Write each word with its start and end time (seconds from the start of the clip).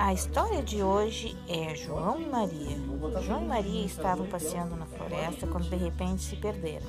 A 0.00 0.14
história 0.14 0.62
de 0.62 0.82
hoje 0.82 1.36
é 1.46 1.74
João 1.74 2.18
e 2.18 2.24
Maria. 2.24 2.78
João 3.22 3.42
e 3.42 3.46
Maria 3.46 3.84
estavam 3.84 4.26
passeando 4.26 4.74
na 4.74 4.86
floresta 4.86 5.46
quando 5.46 5.68
de 5.68 5.76
repente 5.76 6.22
se 6.22 6.36
perderam. 6.36 6.86